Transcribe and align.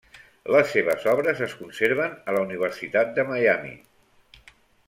Les 0.53 0.71
seves 0.77 1.05
obres 1.11 1.43
es 1.47 1.53
conserven 1.59 2.17
a 2.33 2.37
la 2.39 2.43
Universitat 2.49 3.15
de 3.19 3.29
Miami. 3.33 3.79